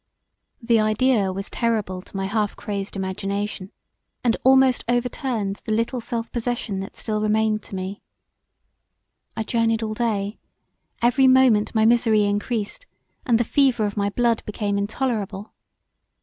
[0.63, 3.71] The idea was terrible to my half crazed imagination,
[4.23, 8.01] and almost over turned the little self possession that still remained to me.
[9.37, 10.39] I journied all day;
[11.03, 12.87] every moment my misery encreased
[13.27, 15.53] and the fever of my blood became intolerable.